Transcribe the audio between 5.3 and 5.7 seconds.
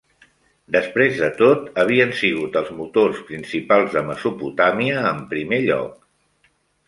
primer